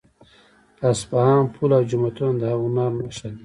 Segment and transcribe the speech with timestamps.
[0.77, 3.39] د اصفهان پل او جوماتونه د هنر نښه دي.